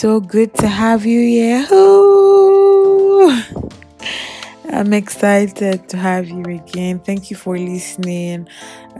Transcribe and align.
so 0.00 0.18
good 0.18 0.54
to 0.54 0.66
have 0.66 1.04
you 1.04 1.20
here. 1.20 1.66
Ooh. 1.70 3.30
I'm 4.72 4.94
excited 4.94 5.90
to 5.90 5.96
have 5.98 6.26
you 6.26 6.42
again. 6.44 7.00
Thank 7.00 7.30
you 7.30 7.36
for 7.36 7.58
listening 7.58 8.48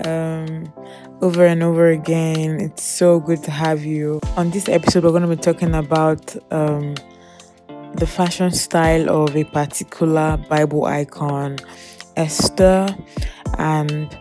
um, 0.05 0.71
over 1.23 1.47
and 1.47 1.63
over 1.63 1.89
again. 1.89 2.61
It's 2.61 2.83
so 2.83 3.19
good 3.19 3.43
to 3.45 3.51
have 3.51 3.83
you. 3.83 4.21
On 4.37 4.51
this 4.51 4.69
episode, 4.69 5.05
we're 5.05 5.11
going 5.13 5.23
to 5.23 5.35
be 5.35 5.37
talking 5.37 5.75
about 5.75 6.37
um, 6.53 6.97
the 7.95 8.07
fashion 8.07 8.51
style 8.51 9.09
of 9.09 9.35
a 9.35 9.45
particular 9.45 10.37
Bible 10.51 10.85
icon, 10.85 11.57
Esther. 12.15 12.95
And 13.57 14.19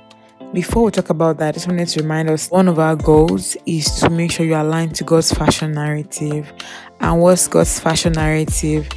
before 0.53 0.85
we 0.85 0.91
talk 0.91 1.09
about 1.09 1.37
that, 1.37 1.49
I 1.49 1.51
just 1.51 1.67
wanted 1.67 1.87
to 1.89 2.01
remind 2.01 2.29
us 2.29 2.49
one 2.49 2.67
of 2.67 2.79
our 2.79 2.95
goals 2.95 3.55
is 3.65 3.85
to 3.99 4.09
make 4.09 4.31
sure 4.31 4.45
you're 4.45 4.59
aligned 4.59 4.95
to 4.95 5.03
God's 5.03 5.31
fashion 5.31 5.73
narrative. 5.73 6.51
And 6.99 7.21
what's 7.21 7.47
God's 7.47 7.79
fashion 7.79 8.13
narrative? 8.13 8.89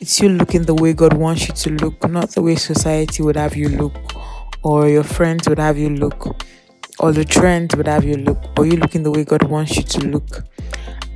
It's 0.00 0.20
you 0.20 0.28
looking 0.28 0.62
the 0.62 0.74
way 0.74 0.92
God 0.92 1.12
wants 1.12 1.48
you 1.48 1.54
to 1.54 1.70
look, 1.84 2.08
not 2.08 2.30
the 2.30 2.42
way 2.42 2.56
society 2.56 3.22
would 3.22 3.36
have 3.36 3.56
you 3.56 3.68
look, 3.68 3.94
or 4.62 4.88
your 4.88 5.04
friends 5.04 5.48
would 5.48 5.58
have 5.58 5.78
you 5.78 5.90
look, 5.90 6.36
or 6.98 7.12
the 7.12 7.24
trends 7.24 7.76
would 7.76 7.86
have 7.86 8.04
you 8.04 8.16
look, 8.16 8.58
or 8.58 8.66
you 8.66 8.76
looking 8.76 9.04
the 9.04 9.10
way 9.10 9.24
God 9.24 9.44
wants 9.44 9.76
you 9.76 9.84
to 9.84 10.08
look. 10.08 10.44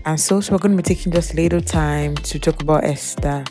And 0.05 0.19
so, 0.19 0.41
so 0.41 0.52
we're 0.52 0.59
going 0.59 0.77
to 0.77 0.83
be 0.83 0.95
taking 0.95 1.13
just 1.13 1.33
a 1.33 1.37
little 1.37 1.61
time 1.61 2.15
to 2.15 2.38
talk 2.38 2.63
about 2.63 2.85
Esther. 2.85 3.45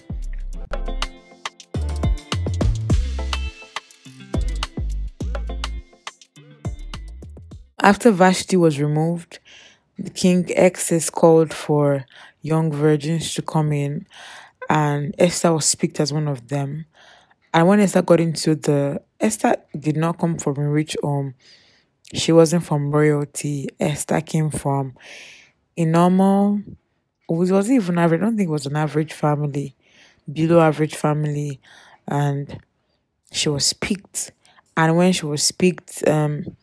After 7.81 8.11
Vashti 8.11 8.57
was 8.57 8.79
removed, 8.79 9.39
the 9.97 10.09
king 10.09 10.45
Xerxes 10.47 11.09
called 11.09 11.53
for 11.53 12.05
young 12.41 12.71
virgins 12.71 13.33
to 13.35 13.41
come 13.41 13.71
in 13.73 14.05
and 14.69 15.15
Esther 15.17 15.53
was 15.53 15.73
picked 15.75 15.99
as 15.99 16.13
one 16.13 16.27
of 16.27 16.47
them. 16.49 16.85
And 17.53 17.67
when 17.67 17.79
Esther 17.79 18.01
got 18.01 18.19
into 18.19 18.55
the 18.55 19.01
Esther 19.19 19.57
did 19.77 19.97
not 19.97 20.19
come 20.19 20.37
from 20.37 20.57
a 20.57 20.69
rich 20.69 20.95
home. 21.01 21.35
She 22.13 22.31
wasn't 22.31 22.63
from 22.65 22.91
royalty. 22.91 23.69
Esther 23.79 24.21
came 24.21 24.49
from 24.49 24.95
a 25.77 25.85
normal 25.85 26.61
it 27.29 27.33
wasn't 27.33 27.75
even 27.75 27.97
average. 27.97 28.21
I 28.21 28.25
don't 28.25 28.37
think 28.37 28.49
it 28.49 28.51
was 28.51 28.65
an 28.65 28.75
average 28.75 29.13
family, 29.13 29.75
below 30.31 30.59
average 30.61 30.95
family, 30.95 31.59
and 32.07 32.59
she 33.31 33.49
was 33.49 33.71
picked. 33.73 34.31
And 34.75 34.97
when 34.97 35.13
she 35.13 35.25
was 35.25 35.51
picked, 35.51 36.07
um, 36.07 36.55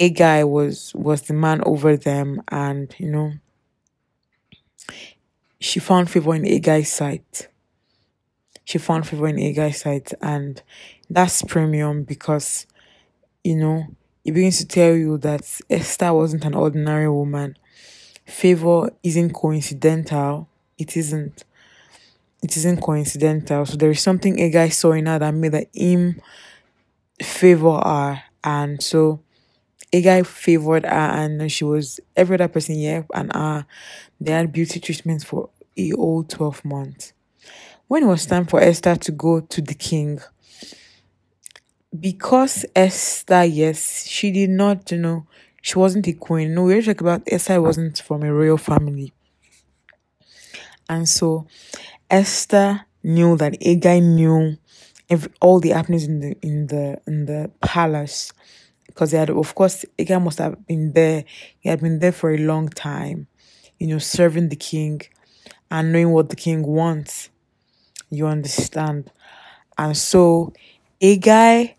Hegai 0.00 0.48
was 0.48 0.92
was 0.96 1.22
the 1.22 1.34
man 1.34 1.62
over 1.64 1.96
them, 1.96 2.42
and 2.48 2.92
you 2.98 3.08
know, 3.10 3.34
she 5.60 5.78
found 5.80 6.10
favor 6.10 6.34
in 6.34 6.42
Hegai's 6.42 6.90
sight 6.90 7.48
she 8.64 8.78
found 8.78 9.06
favor 9.06 9.28
in 9.28 9.36
Hegai's 9.36 9.80
sight, 9.80 10.12
and 10.20 10.62
that's 11.08 11.42
premium 11.42 12.04
because 12.04 12.66
you 13.44 13.56
know 13.56 13.84
it 14.24 14.32
begins 14.32 14.58
to 14.58 14.66
tell 14.68 14.94
you 14.94 15.18
that 15.18 15.42
Esther 15.70 16.12
wasn't 16.14 16.44
an 16.44 16.54
ordinary 16.54 17.10
woman. 17.10 17.56
Favor 18.26 18.90
isn't 19.02 19.34
coincidental. 19.34 20.48
It 20.78 20.96
isn't. 20.96 21.44
It 22.42 22.56
isn't 22.56 22.80
coincidental. 22.82 23.66
So 23.66 23.76
there 23.76 23.90
is 23.90 24.00
something 24.00 24.40
a 24.40 24.50
guy 24.50 24.68
saw 24.70 24.92
in 24.92 25.06
her 25.06 25.18
that 25.18 25.34
made 25.34 25.52
that 25.52 25.68
him 25.74 26.20
favor 27.22 27.78
her, 27.78 28.22
and 28.44 28.82
so 28.82 29.20
Hegai 29.92 30.26
favored 30.26 30.84
her, 30.84 30.90
and 30.90 31.50
she 31.50 31.64
was 31.64 32.00
every 32.16 32.34
other 32.34 32.48
person 32.48 32.76
here 32.76 33.06
and 33.14 33.32
her. 33.34 33.66
They 34.20 34.32
had 34.32 34.52
beauty 34.52 34.80
treatments 34.80 35.24
for 35.24 35.50
a 35.76 35.90
whole 35.90 36.24
twelve 36.24 36.64
months 36.64 37.12
when 37.88 38.04
it 38.04 38.06
was 38.06 38.26
time 38.26 38.46
for 38.46 38.60
Esther 38.60 38.96
to 38.96 39.12
go 39.12 39.40
to 39.40 39.60
the 39.60 39.74
king, 39.74 40.20
because 41.98 42.64
Esther, 42.74 43.44
yes, 43.44 44.06
she 44.06 44.30
did 44.30 44.50
not, 44.50 44.90
you 44.90 44.98
know, 44.98 45.26
she 45.62 45.78
wasn't 45.78 46.06
a 46.08 46.12
queen. 46.12 46.54
No, 46.54 46.64
we're 46.64 46.82
talking 46.82 47.00
about 47.00 47.22
Esther 47.26 47.60
wasn't 47.60 47.98
from 47.98 48.22
a 48.22 48.32
royal 48.32 48.56
family. 48.56 49.12
And 50.88 51.08
so 51.08 51.46
Esther 52.10 52.86
knew 53.02 53.36
that 53.36 53.60
Hegai 53.60 54.02
knew 54.02 54.56
every, 55.08 55.32
all 55.40 55.60
the 55.60 55.70
happenings 55.70 56.04
in 56.04 56.20
the 56.20 56.36
in 56.42 56.66
the 56.66 57.00
in 57.06 57.26
the 57.26 57.50
palace 57.62 58.32
because 58.90 59.12
they 59.12 59.18
had 59.18 59.30
of 59.30 59.54
course 59.54 59.84
Hegai 59.98 60.22
must 60.22 60.38
have 60.38 60.66
been 60.66 60.92
there. 60.92 61.24
He 61.60 61.68
had 61.68 61.80
been 61.80 61.98
there 62.00 62.12
for 62.12 62.32
a 62.32 62.38
long 62.38 62.68
time, 62.68 63.28
you 63.78 63.86
know, 63.86 63.98
serving 63.98 64.48
the 64.48 64.56
king 64.56 65.00
and 65.70 65.92
knowing 65.92 66.10
what 66.10 66.28
the 66.28 66.36
king 66.36 66.66
wants. 66.66 67.30
You 68.10 68.26
understand? 68.26 69.10
And 69.78 69.96
so 69.96 70.52
Hegai, 71.00 71.74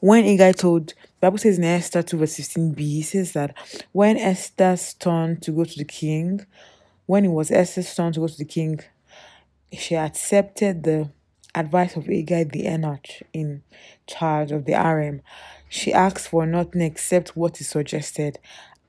when 0.00 0.24
Hegai 0.24 0.56
told 0.56 0.94
Bible 1.20 1.38
says 1.38 1.58
in 1.58 1.64
Esther 1.64 2.02
2 2.02 2.18
verse 2.18 2.36
16b, 2.36 2.78
he 2.78 3.02
says 3.02 3.32
that 3.32 3.54
when 3.92 4.16
Esther's 4.16 4.94
turn 4.94 5.38
to 5.40 5.52
go 5.52 5.64
to 5.64 5.78
the 5.78 5.84
king, 5.84 6.44
when 7.06 7.24
it 7.24 7.28
was 7.28 7.50
Esther's 7.50 7.94
turn 7.94 8.12
to 8.12 8.20
go 8.20 8.28
to 8.28 8.36
the 8.36 8.44
king, 8.44 8.80
she 9.72 9.96
accepted 9.96 10.82
the 10.82 11.10
advice 11.54 11.96
of 11.96 12.04
Hegai 12.04 12.52
the 12.52 12.64
eunuch 12.64 13.08
in 13.32 13.62
charge 14.06 14.52
of 14.52 14.66
the 14.66 14.72
harem. 14.72 15.22
She 15.68 15.92
asked 15.92 16.28
for 16.28 16.46
nothing 16.46 16.82
except 16.82 17.36
what 17.36 17.56
he 17.56 17.64
suggested, 17.64 18.38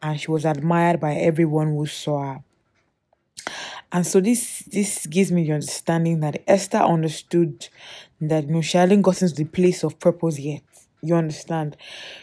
and 0.02 0.20
she 0.20 0.32
was 0.32 0.46
admired 0.46 1.00
by 1.00 1.16
everyone 1.16 1.68
who 1.76 1.86
saw 1.86 2.34
her. 2.34 2.44
And 3.92 4.06
so 4.06 4.20
this 4.20 4.60
this 4.72 5.06
gives 5.06 5.32
me 5.32 5.46
the 5.46 5.54
understanding 5.54 6.20
that 6.20 6.42
Esther 6.48 6.80
understood 6.80 7.68
that 8.20 8.46
you 8.48 8.54
know, 8.56 8.62
she 8.62 8.78
hadn't 8.78 9.02
gotten 9.02 9.30
to 9.30 9.36
the 9.36 9.46
place 9.46 9.84
of 9.84 10.00
purpose 10.00 10.40
yet. 10.40 10.62
You 11.02 11.16
understand? 11.16 11.78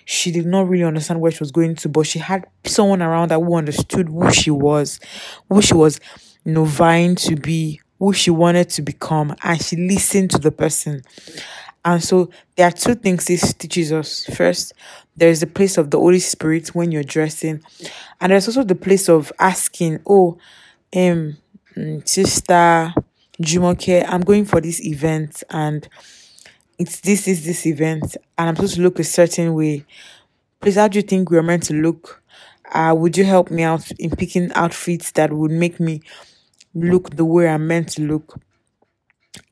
She 0.04 0.31
did 0.32 0.47
not 0.47 0.69
really 0.69 0.84
understand 0.84 1.20
where 1.20 1.31
she 1.31 1.38
was 1.41 1.53
going 1.53 1.76
to, 1.76 1.88
but 1.88 2.06
she 2.06 2.19
had 2.19 2.47
someone 2.64 3.03
around 3.03 3.31
her 3.31 3.38
who 3.38 3.54
understood 3.54 4.09
who 4.09 4.31
she 4.32 4.50
was, 4.50 5.00
who 5.48 5.62
she 5.62 5.75
was, 5.75 6.00
you 6.44 6.53
know, 6.53 6.64
vying 6.64 7.14
to 7.16 7.37
be, 7.37 7.81
who 7.98 8.12
she 8.12 8.31
wanted 8.31 8.69
to 8.70 8.82
become, 8.82 9.34
and 9.43 9.62
she 9.62 9.76
listened 9.76 10.32
to 10.32 10.38
the 10.38 10.50
person. 10.50 11.03
And 11.84 12.03
so 12.03 12.31
there 12.56 12.69
are 12.69 12.72
two 12.72 12.95
things 12.95 13.27
this 13.27 13.53
teaches 13.55 13.93
us. 13.93 14.25
First, 14.37 14.72
there 15.17 15.28
is 15.28 15.41
the 15.41 15.47
place 15.47 15.77
of 15.77 15.91
the 15.91 15.99
Holy 15.99 16.19
Spirit 16.19 16.69
when 16.75 16.91
you're 16.91 17.03
dressing, 17.03 17.62
and 18.21 18.33
there's 18.33 18.49
also 18.49 18.65
the 18.65 18.75
place 18.75 19.09
of 19.09 19.33
asking, 19.39 20.00
oh, 20.06 20.39
um, 20.97 21.37
Mm, 21.77 22.06
sister 22.06 22.94
Jumoke, 23.43 24.05
I'm 24.09 24.21
going 24.21 24.44
for 24.44 24.61
this 24.61 24.81
event 24.84 25.43
and 25.50 25.89
it's 26.78 27.00
this 27.00 27.27
is 27.27 27.44
this 27.44 27.67
event 27.67 28.17
and 28.39 28.49
I'm 28.49 28.55
supposed 28.55 28.77
to 28.77 28.83
look 28.83 29.00
a 29.00 29.05
certain 29.05 29.55
way. 29.55 29.84
Please, 30.61 30.77
how 30.77 30.87
do 30.87 30.99
you 30.99 31.03
think 31.03 31.31
we're 31.31 31.43
meant 31.43 31.65
to 31.65 31.75
look? 31.75 32.23
Uh, 32.73 32.94
would 32.97 33.17
you 33.17 33.25
help 33.25 33.50
me 33.50 33.65
out 33.65 33.91
in 33.93 34.11
picking 34.11 34.53
outfits 34.53 35.11
that 35.12 35.33
would 35.33 35.50
make 35.50 35.81
me 35.81 36.00
look 36.75 37.17
the 37.17 37.25
way 37.25 37.49
I'm 37.49 37.67
meant 37.67 37.89
to 37.91 38.03
look? 38.03 38.39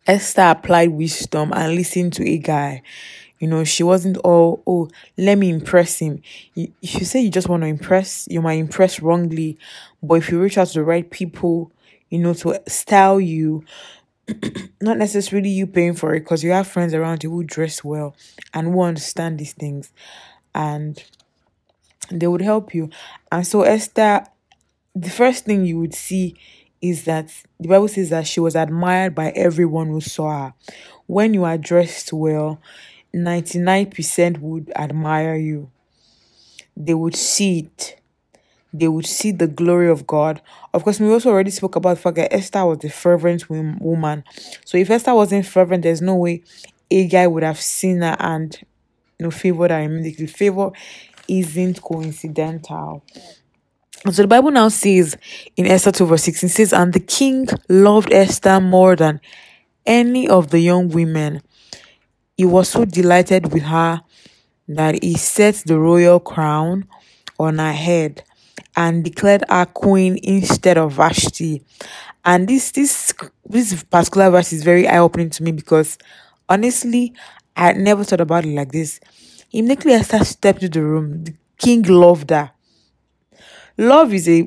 Esther 0.07 0.43
applied 0.43 0.91
wisdom 0.91 1.53
and 1.55 1.75
listened 1.75 2.13
to 2.15 2.23
Hegai. 2.25 2.83
You 3.39 3.49
know, 3.49 3.65
she 3.65 3.83
wasn't 3.83 4.19
all, 4.19 4.63
oh, 4.67 4.89
let 5.19 5.37
me 5.37 5.51
impress 5.51 5.99
him. 5.99 6.23
If 6.55 6.95
you 6.95 7.05
say 7.05 7.21
you 7.21 7.31
just 7.31 7.49
want 7.49 7.63
to 7.63 7.67
impress, 7.67 8.29
you 8.31 8.41
might 8.41 8.55
impress 8.55 9.01
wrongly. 9.01 9.59
But 10.03 10.15
if 10.15 10.31
you 10.31 10.41
reach 10.41 10.59
out 10.59 10.69
to 10.69 10.75
the 10.75 10.85
right 10.85 11.09
people, 11.11 11.73
you 12.11 12.19
know, 12.19 12.35
to 12.35 12.61
style 12.69 13.21
you. 13.21 13.65
Not 14.81 14.99
necessarily 14.99 15.49
you 15.49 15.67
paying 15.67 15.95
for 15.95 16.15
it 16.15 16.21
because 16.21 16.45
you 16.45 16.53
have 16.53 16.69
friends 16.69 16.95
around 16.95 17.25
you 17.25 17.31
who 17.31 17.43
dress 17.43 17.83
well 17.83 18.15
and 18.55 18.69
who 18.69 18.83
understand 18.83 19.39
these 19.39 19.53
things 19.53 19.93
and 20.55 21.03
they 22.11 22.27
would 22.27 22.43
help 22.43 22.75
you. 22.75 22.91
And 23.31 23.47
so, 23.47 23.63
Esther, 23.63 24.25
the 24.95 25.11
first 25.11 25.45
thing 25.45 25.65
you 25.65 25.79
would 25.79 25.95
see 25.95 26.37
is 26.83 27.05
that 27.05 27.33
the 27.59 27.69
Bible 27.69 27.89
says 27.89 28.11
that 28.11 28.27
she 28.27 28.41
was 28.41 28.57
admired 28.57 29.15
by 29.15 29.31
everyone 29.31 29.87
who 29.89 30.01
saw 30.01 30.47
her. 30.47 30.55
When 31.07 31.33
you 31.33 31.45
are 31.45 31.57
dressed 31.57 32.13
well, 32.13 32.61
99% 33.15 34.39
would 34.41 34.73
admire 34.77 35.37
you. 35.37 35.71
They 36.77 36.95
would 36.95 37.17
see 37.17 37.61
it 37.61 37.99
they 38.73 38.89
would 38.89 39.07
see 39.07 39.33
the 39.33 39.47
glory 39.47 39.91
of 39.91 40.07
God. 40.07 40.41
Of 40.73 40.85
course, 40.85 40.99
we 40.99 41.11
also 41.13 41.31
already 41.31 41.51
spoke 41.51 41.77
about 41.77 41.97
the 41.97 42.03
fact 42.03 42.17
that 42.17 42.33
Esther 42.33 42.65
was 42.65 42.83
a 42.85 42.89
fervent 42.89 43.49
woman. 43.51 44.25
So 44.65 44.79
if 44.79 44.91
Esther 44.91 45.15
wasn't 45.15 45.47
fervent, 45.47 45.83
there's 45.83 46.01
no 46.01 46.17
way 46.17 46.43
Hegai 46.91 47.31
would 47.31 47.43
have 47.43 47.61
seen 47.61 48.01
her 48.01 48.17
and 48.19 48.57
you 49.19 49.25
know 49.25 49.31
favored 49.31 49.71
her 49.71 49.81
immediately. 49.81 50.27
Favor 50.27 50.71
isn't 51.29 51.83
coincidental. 51.83 53.05
So 54.11 54.23
the 54.23 54.29
Bible 54.29 54.51
now 54.51 54.69
says 54.69 55.17
in 55.57 55.67
Esther 55.67 55.93
2 55.93 56.07
verse 56.07 56.25
16 56.25 56.49
says, 56.49 56.73
And 56.73 56.93
the 56.93 57.01
king 57.01 57.47
loved 57.69 58.13
Esther 58.13 58.61
more 58.61 58.97
than 58.97 59.21
any 59.87 60.29
of 60.29 60.51
the 60.51 60.59
young 60.59 60.89
women. 60.89 61.43
He 62.37 62.45
was 62.45 62.69
so 62.69 62.85
delighted 62.85 63.53
with 63.53 63.63
her 63.63 64.03
that 64.67 65.03
he 65.03 65.15
set 65.15 65.63
the 65.67 65.79
royal 65.79 66.19
crown 66.19 66.89
on 67.39 67.59
her 67.59 67.73
head 67.73 68.25
and 68.77 69.05
declared 69.05 69.45
her 69.49 69.67
queen 69.67 70.19
instead 70.23 70.79
of 70.79 70.95
Vashti. 70.95 71.63
And 72.25 72.49
this 72.49 72.71
this 72.73 73.13
this 73.45 73.83
particular 73.85 74.31
verse 74.31 74.53
is 74.53 74.65
very 74.65 74.89
eye 74.89 74.99
opening 74.99 75.31
to 75.31 75.43
me 75.43 75.53
because 75.53 75.99
honestly, 76.49 77.13
I 77.57 77.73
never 77.75 78.05
thought 78.05 78.21
about 78.21 78.47
it 78.47 78.55
like 78.55 78.73
this. 78.73 78.99
Immediately 79.53 79.93
Esther 79.93 80.25
stepped 80.25 80.63
into 80.63 80.81
the 80.81 80.87
room. 80.87 81.25
The 81.25 81.35
king 81.59 81.83
loved 81.83 82.31
her. 82.31 82.52
Love 83.79 84.13
is 84.13 84.29
a 84.29 84.45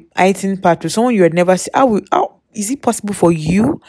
part 0.61 0.81
to 0.81 0.89
someone 0.89 1.15
you 1.15 1.23
had 1.23 1.33
never 1.33 1.57
seen. 1.57 1.71
How, 1.73 1.99
how 2.11 2.41
is 2.53 2.69
it 2.71 2.81
possible 2.81 3.13
for 3.13 3.31
you 3.31 3.81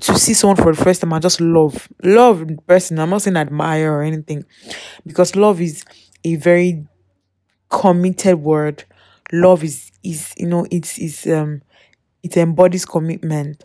to 0.00 0.18
see 0.18 0.34
someone 0.34 0.56
for 0.56 0.72
the 0.74 0.82
first 0.82 1.00
time 1.00 1.12
and 1.12 1.22
just 1.22 1.40
love? 1.40 1.88
Love 2.02 2.46
the 2.48 2.56
person. 2.66 2.98
I'm 2.98 3.10
not 3.10 3.22
saying 3.22 3.36
admire 3.36 3.92
or 3.92 4.02
anything. 4.02 4.44
Because 5.06 5.36
love 5.36 5.60
is 5.60 5.84
a 6.24 6.36
very 6.36 6.86
committed 7.70 8.36
word. 8.40 8.84
Love 9.32 9.64
is 9.64 9.90
is 10.02 10.34
you 10.36 10.46
know 10.46 10.66
it's 10.70 10.98
is 10.98 11.26
um 11.26 11.62
it 12.22 12.36
embodies 12.36 12.84
commitment. 12.86 13.64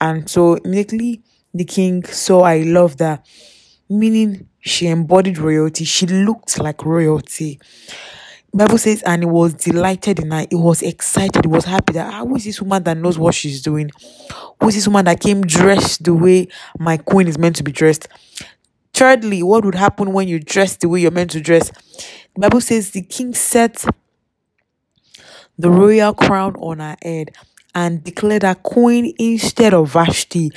And 0.00 0.28
so 0.30 0.54
immediately 0.56 1.22
the 1.54 1.64
king 1.64 2.04
saw 2.04 2.42
I 2.42 2.60
love 2.62 2.98
that, 2.98 3.26
meaning 3.88 4.48
she 4.60 4.88
embodied 4.88 5.38
royalty. 5.38 5.84
She 5.84 6.06
looked 6.06 6.58
like 6.60 6.84
royalty. 6.84 7.60
Bible 8.52 8.78
says, 8.78 9.02
and 9.02 9.22
he 9.22 9.26
was 9.26 9.54
delighted 9.54 10.20
in 10.20 10.30
her. 10.30 10.46
He 10.48 10.56
was 10.56 10.82
excited. 10.82 11.44
He 11.44 11.48
was 11.48 11.64
happy 11.64 11.92
that 11.92 12.12
ah, 12.12 12.24
who 12.24 12.36
is 12.36 12.44
this 12.44 12.62
woman 12.62 12.82
that 12.84 12.96
knows 12.96 13.18
what 13.18 13.34
she's 13.34 13.62
doing? 13.62 13.90
Who 14.60 14.68
is 14.68 14.74
this 14.74 14.88
woman 14.88 15.04
that 15.04 15.20
came 15.20 15.42
dressed 15.42 16.04
the 16.04 16.14
way 16.14 16.48
my 16.78 16.96
queen 16.96 17.28
is 17.28 17.38
meant 17.38 17.56
to 17.56 17.62
be 17.62 17.72
dressed? 17.72 18.08
Thirdly, 18.94 19.42
what 19.42 19.64
would 19.64 19.74
happen 19.74 20.12
when 20.12 20.28
you 20.28 20.40
dress 20.40 20.76
the 20.76 20.88
way 20.88 21.00
you're 21.00 21.10
meant 21.10 21.30
to 21.32 21.40
dress? 21.40 21.70
Bible 22.36 22.60
says 22.60 22.90
the 22.92 23.02
king 23.02 23.34
set 23.34 23.84
the 25.58 25.70
royal 25.70 26.14
crown 26.14 26.54
on 26.56 26.78
her 26.78 26.96
head 27.02 27.32
and 27.74 28.02
declared 28.02 28.44
her 28.44 28.54
queen 28.54 29.14
instead 29.18 29.74
of 29.74 29.92
Vashti. 29.92 30.50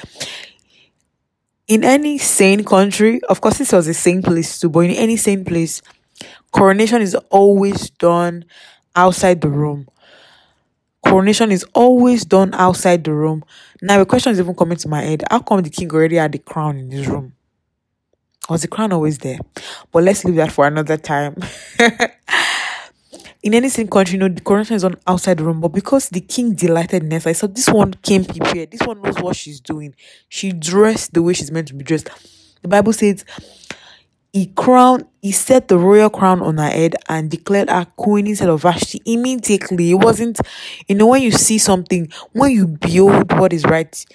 In 1.67 1.83
any 1.83 2.17
sane 2.17 2.63
country, 2.63 3.21
of 3.29 3.41
course, 3.41 3.57
this 3.57 3.71
was 3.71 3.87
a 3.87 3.93
sane 3.93 4.21
place 4.21 4.59
too, 4.59 4.69
but 4.69 4.81
in 4.81 4.91
any 4.91 5.17
sane 5.17 5.43
place, 5.43 5.81
coronation 6.51 7.01
is 7.01 7.15
always 7.29 7.89
done 7.91 8.45
outside 8.95 9.41
the 9.41 9.49
room. 9.49 9.87
Coronation 11.05 11.51
is 11.51 11.65
always 11.73 12.25
done 12.25 12.53
outside 12.53 13.03
the 13.03 13.13
room. 13.13 13.43
Now, 13.81 13.99
a 14.01 14.05
question 14.05 14.31
is 14.31 14.39
even 14.39 14.55
coming 14.55 14.77
to 14.77 14.87
my 14.87 15.01
head: 15.01 15.23
How 15.29 15.39
come 15.39 15.61
the 15.61 15.69
king 15.69 15.91
already 15.91 16.17
had 16.17 16.31
the 16.31 16.37
crown 16.39 16.77
in 16.77 16.91
his 16.91 17.07
room? 17.07 17.33
Was 18.49 18.61
the 18.61 18.67
crown 18.67 18.91
always 18.91 19.17
there? 19.19 19.39
But 19.91 20.03
let's 20.03 20.25
leave 20.25 20.35
that 20.35 20.51
for 20.51 20.67
another 20.67 20.97
time. 20.97 21.35
in 23.43 23.53
any 23.53 23.69
same 23.69 23.87
country, 23.87 24.13
you 24.13 24.19
know, 24.19 24.27
the 24.29 24.41
coronation 24.41 24.75
is 24.75 24.83
on 24.83 24.95
outside 25.07 25.37
the 25.37 25.43
room, 25.43 25.61
but 25.61 25.69
because 25.69 26.09
the 26.09 26.21
king 26.21 26.53
delighted 26.53 27.11
I 27.13 27.33
said 27.33 27.55
this 27.55 27.69
one 27.69 27.93
came 28.03 28.25
prepared. 28.25 28.71
This 28.71 28.81
one 28.81 29.01
knows 29.01 29.19
what 29.19 29.35
she's 29.35 29.59
doing. 29.59 29.95
She 30.29 30.51
dressed 30.51 31.13
the 31.13 31.21
way 31.21 31.33
she's 31.33 31.51
meant 31.51 31.67
to 31.69 31.73
be 31.73 31.83
dressed. 31.83 32.09
The 32.61 32.67
Bible 32.67 32.93
says 32.93 33.25
he 34.33 34.47
crowned, 34.47 35.05
he 35.21 35.31
set 35.31 35.67
the 35.67 35.77
royal 35.77 36.09
crown 36.09 36.41
on 36.41 36.57
her 36.57 36.69
head 36.69 36.95
and 37.09 37.29
declared 37.29 37.69
her 37.69 37.85
queen 37.97 38.27
instead 38.27 38.49
of 38.49 38.61
Vashti 38.61 39.01
immediately. 39.05 39.91
It 39.91 39.95
wasn't, 39.95 40.39
you 40.87 40.95
know, 40.95 41.07
when 41.07 41.21
you 41.21 41.31
see 41.31 41.57
something, 41.57 42.09
when 42.31 42.51
you 42.51 42.67
behold 42.67 43.31
what 43.33 43.51
is 43.53 43.65
right, 43.65 44.05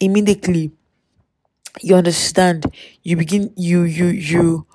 immediately 0.00 0.72
you 1.80 1.94
understand. 1.94 2.66
You 3.02 3.16
begin, 3.16 3.52
you, 3.56 3.82
you, 3.82 4.06
you, 4.06 4.66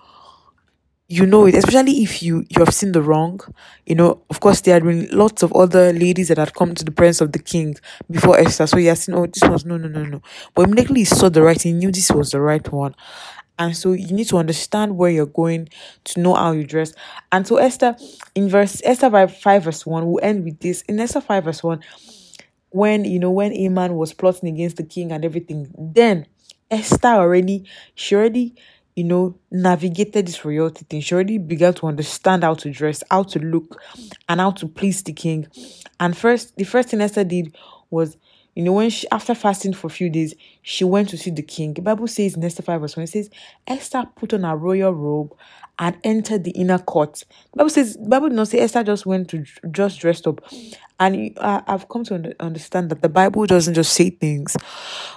you 1.10 1.26
know 1.26 1.46
it, 1.46 1.56
especially 1.56 2.04
if 2.04 2.22
you 2.22 2.46
you 2.50 2.64
have 2.64 2.74
seen 2.74 2.92
the 2.92 3.02
wrong. 3.02 3.40
You 3.86 3.96
know, 3.96 4.22
of 4.30 4.40
course, 4.42 4.60
there 4.62 4.74
had 4.74 4.84
been 4.84 5.08
lots 5.12 5.42
of 5.42 5.54
other 5.54 5.94
ladies 5.94 6.28
that 6.28 6.38
had 6.38 6.54
come 6.54 6.76
to 6.76 6.84
the 6.84 6.92
presence 6.92 7.22
of 7.22 7.32
the 7.32 7.40
king 7.40 7.76
before 8.12 8.38
Esther. 8.38 8.68
So 8.68 8.78
he 8.78 8.88
has 8.88 9.04
seen, 9.04 9.16
oh, 9.16 9.26
this 9.26 9.44
was 9.44 9.64
no, 9.66 9.78
no, 9.78 9.88
no, 9.88 10.04
no. 10.04 10.22
But 10.54 10.64
immediately 10.64 11.02
he 11.02 11.06
saw 11.06 11.30
the 11.30 11.42
right, 11.42 11.62
he 11.62 11.72
knew 11.72 11.92
this 11.92 12.12
was 12.12 12.32
the 12.32 12.42
right 12.42 12.70
one. 12.72 12.94
And 13.60 13.76
so 13.76 13.94
you 13.94 14.14
need 14.14 14.28
to 14.30 14.38
understand 14.38 14.98
where 14.98 15.10
you're 15.10 15.26
going 15.26 15.70
to 16.06 16.20
know 16.20 16.36
how 16.36 16.52
you 16.52 16.64
dress. 16.64 16.94
And 17.32 17.48
so 17.48 17.58
Esther, 17.58 17.96
in 18.36 18.50
verse 18.50 18.82
Esther 18.84 19.10
5, 19.10 19.38
5 19.38 19.64
verse 19.64 19.86
1, 19.86 20.06
we'll 20.06 20.24
end 20.24 20.44
with 20.44 20.60
this. 20.60 20.82
In 20.84 21.00
Esther 21.00 21.22
5 21.22 21.44
verse 21.44 21.64
1, 21.64 21.80
when 22.70 23.06
you 23.06 23.20
know 23.20 23.32
when 23.32 23.52
Haman 23.52 23.96
was 23.96 24.14
plotting 24.14 24.50
against 24.50 24.78
the 24.78 24.84
king 24.84 25.12
and 25.12 25.26
everything, 25.26 25.74
then 25.78 26.28
Esther 26.70 27.08
already, 27.08 27.66
she 27.96 28.16
already, 28.16 28.56
you 28.96 29.04
know, 29.04 29.38
navigated 29.52 30.28
this 30.28 30.44
royalty 30.44 30.86
thing. 30.90 31.02
She 31.02 31.16
already 31.16 31.38
began 31.38 31.74
to 31.76 31.88
understand 31.88 32.44
how 32.44 32.56
to 32.56 32.72
dress, 32.72 33.04
how 33.10 33.24
to 33.24 33.40
look, 33.40 33.80
and 34.28 34.40
how 34.40 34.52
to 34.52 34.68
please 34.68 35.02
the 35.04 35.14
king. 35.14 35.48
And 36.00 36.16
first, 36.16 36.56
the 36.58 36.66
first 36.66 36.90
thing 36.90 37.02
Esther 37.02 37.24
did 37.24 37.56
was 37.90 38.18
you 38.58 38.64
know, 38.64 38.74
when 38.74 38.90
she 38.90 39.08
after 39.12 39.36
fasting 39.36 39.74
for 39.74 39.86
a 39.86 39.92
few 39.92 40.10
days, 40.10 40.34
she 40.64 40.84
went 40.84 41.10
to 41.10 41.18
see 41.18 41.30
the 41.30 41.44
king. 41.44 41.76
The 41.76 41.82
Bible 41.84 42.08
says 42.08 42.36
in 42.36 42.44
Esther 42.44 42.64
5 42.64 42.82
verse 42.82 42.98
1, 42.98 43.04
it 43.04 43.10
says, 43.10 43.30
Esther 43.68 44.08
put 44.16 44.34
on 44.34 44.44
a 44.46 44.58
royal 44.58 44.96
robe 44.96 45.36
and 45.78 45.96
entered 46.04 46.44
the 46.44 46.50
inner 46.50 46.80
court. 46.80 47.24
The 47.52 47.58
Bible 47.58 47.70
says, 47.70 47.98
the 47.98 48.10
Bible 48.10 48.30
did 48.30 48.36
not 48.36 48.48
say 48.48 48.58
Esther 48.58 48.84
just 48.84 49.06
went 49.06 49.30
to 49.30 49.46
just 49.70 50.00
dressed 50.00 50.26
up. 50.26 50.44
And 51.00 51.38
I, 51.40 51.62
I've 51.68 51.88
come 51.88 52.04
to 52.06 52.36
understand 52.40 52.90
that 52.90 53.04
the 53.04 53.10
Bible 53.10 53.46
doesn't 53.46 53.76
just 53.76 53.94
say 53.94 54.10
things. 54.10 54.58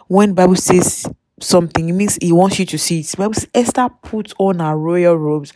When 0.09 0.35
Bible 0.35 0.57
says 0.57 1.07
something, 1.41 1.89
it 1.89 1.95
means 1.95 2.19
he 2.21 2.33
wants 2.33 2.59
you 2.59 2.67
to 2.67 2.79
see 2.79 3.01
it. 3.01 3.07
The 3.07 3.17
Bible 3.17 3.33
says 3.33 3.49
Esther 3.55 3.89
put 4.03 4.35
on 4.39 4.59
her 4.59 4.77
royal 4.77 5.17
robes 5.17 5.55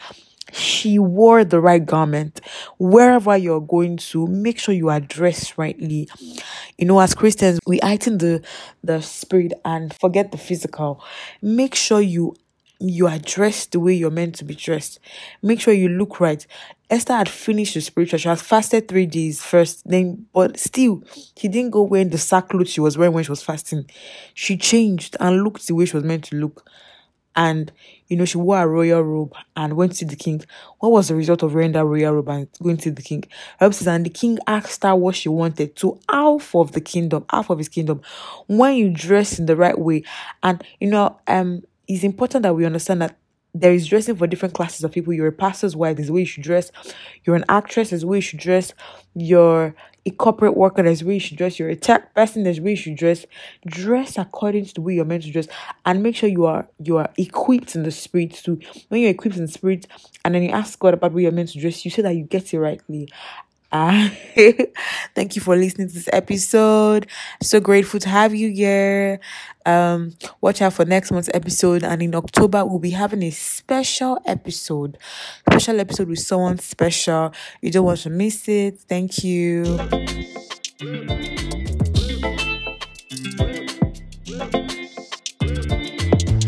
she 0.55 0.99
wore 0.99 1.45
the 1.45 1.61
right 1.61 1.85
garment. 1.85 2.41
Wherever 2.79 3.37
you're 3.37 3.61
going 3.61 3.97
to, 3.99 4.27
make 4.27 4.59
sure 4.59 4.75
you 4.75 4.89
are 4.89 5.01
dressed 5.01 5.59
rightly. 5.59 6.09
You 6.79 6.87
know, 6.87 7.01
as 7.01 7.15
Christians, 7.15 7.61
we 7.67 7.79
heighten 7.83 8.19
the 8.19 8.43
the 8.83 9.01
spirit 9.01 9.53
and 9.65 9.95
forget 9.95 10.33
the 10.33 10.39
physical. 10.39 11.03
Make 11.43 11.75
sure 11.75 12.01
you 12.01 12.35
you 12.81 13.07
are 13.07 13.19
dressed 13.19 13.73
the 13.73 13.81
way 13.81 13.95
you're 13.95 14.11
meant 14.11 14.35
to 14.37 14.45
be 14.45 14.55
dressed. 14.55 14.99
Make 15.43 15.61
sure 15.61 15.73
you 15.73 15.89
look 15.89 16.21
right. 16.21 16.45
Esther 16.91 17.15
had 17.15 17.29
finished 17.29 17.75
the 17.75 17.81
spiritual. 17.81 18.19
She 18.19 18.29
had 18.29 18.41
fasted 18.41 18.89
three 18.89 19.07
days 19.07 19.41
first, 19.43 19.89
then 19.89 20.27
but 20.35 20.59
still 20.59 21.03
she 21.39 21.49
didn't 21.49 21.71
go 21.71 21.83
wearing 21.83 22.11
the 22.11 22.19
sackcloth 22.19 22.69
she 22.69 22.81
was 22.81 22.99
wearing 22.99 23.15
when 23.15 23.25
she 23.25 23.31
was 23.31 23.43
fasting. 23.43 23.89
She 24.35 24.57
changed 24.57 25.17
and 25.21 25.43
looked 25.43 25.67
the 25.67 25.75
way 25.75 25.87
she 25.87 25.97
was 25.97 26.05
meant 26.05 26.25
to 26.25 26.37
look 26.37 26.69
and 27.37 27.73
you 28.09 28.17
know 28.17 28.25
she 28.25 28.39
wore 28.39 28.63
a 28.63 28.67
royal 28.67 29.03
robe 29.03 29.35
and 29.57 29.75
went 29.75 29.93
to 29.97 30.05
the 30.05 30.17
king. 30.17 30.43
What 30.79 30.93
was 30.93 31.09
the 31.09 31.15
result 31.15 31.43
of 31.43 31.55
wearing 31.55 31.73
that 31.73 31.85
royal 31.85 32.15
robe 32.15 32.29
and 32.29 32.49
going 32.63 32.77
to 32.79 32.91
the 32.91 33.03
king? 33.03 33.25
says, 33.61 33.87
and 33.87 34.07
the 34.07 34.11
king 34.11 34.39
asked 34.47 34.83
her 34.83 34.95
what 34.95 35.17
she 35.17 35.29
wanted 35.29 35.77
to 35.77 35.99
half 36.09 36.55
of 36.55 36.73
the 36.73 36.81
kingdom, 36.81 37.25
half 37.31 37.51
of 37.51 37.59
his 37.59 37.69
kingdom. 37.69 38.03
When 38.47 38.75
you 38.75 38.91
dress 38.91 39.39
in 39.39 39.47
the 39.47 39.57
right 39.57 39.79
way, 39.79 40.05
and 40.43 40.63
you 40.81 40.89
know, 40.89 41.19
um, 41.27 41.63
it's 41.89 42.05
important 42.05 42.43
that 42.43 42.55
we 42.55 42.65
understand 42.65 43.03
that 43.03 43.17
there 43.55 43.73
is 43.73 43.87
dressing 43.87 44.17
for 44.17 44.27
different 44.27 44.55
classes 44.55 44.83
of 44.83 44.93
people. 44.93 45.13
You're 45.13 45.29
a 45.29 45.33
pastor's 45.33 45.77
wife, 45.77 45.97
there's 45.97 46.09
the 46.09 46.13
way 46.13 46.21
you 46.21 46.27
should 46.27 46.43
dress. 46.43 46.73
You're 47.25 47.37
an 47.37 47.45
actress, 47.49 47.91
there's 47.91 48.03
the 48.03 48.09
way 48.09 48.19
you 48.19 48.23
should 48.23 48.41
dress. 48.41 48.73
You're 49.15 49.75
a 50.07 50.11
corporate 50.11 50.57
worker, 50.57 50.83
there's 50.83 51.01
the 51.01 51.07
way 51.07 51.15
you 51.15 51.21
should 51.21 51.39
dress. 51.39 51.59
You're 51.59 51.69
a 51.71 51.77
tech 51.77 52.15
person, 52.15 52.45
there's 52.45 52.57
the 52.57 52.63
way 52.63 52.71
you 52.73 52.77
should 52.77 52.97
dress. 52.97 53.27
Dress 53.67 54.19
according 54.19 54.67
to 54.67 54.75
the 54.75 54.81
way 54.81 54.95
you're 54.95 55.05
meant 55.05 55.25
to 55.25 55.33
dress, 55.33 55.49
and 55.87 56.03
make 56.03 56.17
sure 56.17 56.29
you 56.29 56.47
are 56.47 56.69
you 56.83 56.97
are 56.99 57.11
equipped 57.17 57.75
in 57.75 57.83
the 57.85 57.91
spirit 57.91 58.35
too. 58.35 58.61
When 58.89 59.01
you're 59.01 59.11
equipped 59.11 59.37
in 59.37 59.47
the 59.47 59.53
spirit, 59.53 59.87
and 60.25 60.35
then 60.35 60.43
you 60.43 60.51
ask 60.51 60.79
God 60.79 60.95
about 60.95 61.13
where 61.13 61.23
you're 61.23 61.33
meant 61.33 61.51
to 61.51 61.61
dress, 61.61 61.85
you 61.85 61.91
say 61.91 62.03
that 62.03 62.15
you 62.15 62.25
get 62.25 62.53
it 62.53 62.59
rightly. 62.59 63.09
Uh, 63.75 64.09
thank 65.17 65.35
you 65.35 65.43
for 65.43 65.57
listening 65.57 65.89
to 65.89 65.95
this 65.95 66.09
episode. 66.13 67.09
So 67.43 67.59
grateful 67.59 67.99
to 67.99 68.09
have 68.09 68.33
you 68.33 68.49
here. 68.51 69.19
Um, 69.67 70.13
watch 70.41 70.63
out 70.63 70.75
for 70.75 70.85
next 70.85 71.11
month's 71.11 71.29
episode, 71.35 71.83
and 71.83 72.01
in 72.01 72.15
October 72.15 72.65
we'll 72.65 72.79
be 72.79 72.91
having 72.91 73.25
a 73.25 73.31
special 73.31 74.21
episode, 74.27 74.97
special 75.51 75.81
episode 75.81 76.09
with 76.09 76.21
someone 76.21 76.59
special. 76.59 77.33
You 77.63 77.73
don't 77.73 77.85
want 77.85 77.99
to 78.01 78.11
miss 78.11 78.49
it. 78.49 78.79
Thank 78.79 79.25
you. 79.25 79.65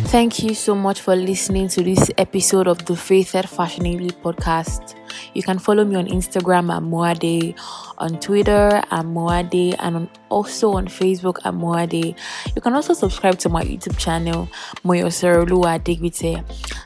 Thank 0.07 0.43
you 0.43 0.55
so 0.55 0.75
much 0.75 1.01
for 1.01 1.17
listening 1.17 1.67
to 1.69 1.83
this 1.83 2.13
episode 2.17 2.69
of 2.69 2.87
the 2.87 2.95
Faithed 2.95 3.49
Fashionably 3.49 4.11
podcast. 4.11 4.95
You 5.35 5.43
can 5.43 5.59
follow 5.59 5.85
me 5.85 5.97
on 5.97 6.07
Instagram 6.07 6.75
at 6.75 6.83
Moade, 6.85 7.59
on 7.99 8.21
Twitter 8.21 8.83
at 8.91 9.05
Moade, 9.05 9.75
and 9.81 9.97
on, 9.97 10.11
also 10.29 10.73
on 10.75 10.87
Facebook 10.87 11.39
at 11.45 11.55
Moade. 11.55 12.17
You 12.55 12.63
can 12.63 12.75
also 12.75 12.95
subscribe 12.95 13.39
to 13.41 13.49
my 13.49 13.65
YouTube 13.65 13.99
channel, 13.99 14.49
Moyoserolua 14.85 15.81
Digbite. 15.81 16.45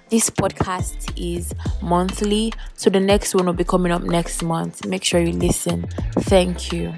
This 0.09 0.31
podcast 0.31 1.13
is 1.15 1.55
monthly, 1.83 2.55
so 2.75 2.89
the 2.89 3.01
next 3.01 3.35
one 3.35 3.45
will 3.45 3.53
be 3.53 3.65
coming 3.65 3.93
up 3.93 4.03
next 4.03 4.43
month. 4.43 4.87
Make 4.87 5.05
sure 5.05 5.21
you 5.21 5.33
listen. 5.33 5.87
Thank 6.21 6.73
you. 6.73 6.95